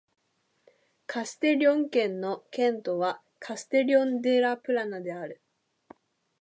[1.05, 5.43] カステリョン県の県都はカステリョン・デ・ラ・プラナである